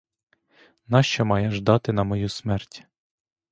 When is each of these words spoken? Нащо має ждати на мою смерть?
Нащо 0.87 1.25
має 1.25 1.51
ждати 1.51 1.93
на 1.93 2.03
мою 2.03 2.29
смерть? 2.29 2.83